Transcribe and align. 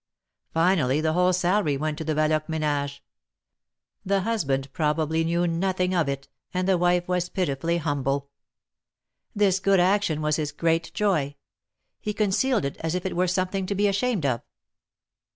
Finally 0.51 0.99
the 0.99 1.13
whole 1.13 1.31
salary 1.31 1.77
went 1.77 1.95
to 1.95 2.03
the 2.03 2.15
Valoque 2.15 2.49
manage. 2.49 3.03
The 4.03 4.21
husband 4.21 4.73
probably 4.73 5.23
knew 5.23 5.45
nothing 5.45 5.93
of 5.93 6.09
it, 6.09 6.27
and 6.55 6.67
the 6.67 6.79
wife 6.79 7.07
was 7.07 7.29
pitifully 7.29 7.77
humble. 7.77 8.31
This 9.35 9.59
good 9.59 9.79
action 9.79 10.23
was 10.23 10.37
his 10.37 10.51
great 10.51 10.91
joy; 10.95 11.35
he 11.99 12.15
concealed 12.15 12.65
it 12.65 12.77
as 12.77 12.95
if 12.95 13.05
it 13.05 13.15
were 13.15 13.27
something 13.27 13.67
to 13.67 13.75
be 13.75 13.87
ashamed 13.87 14.25
of. 14.25 14.41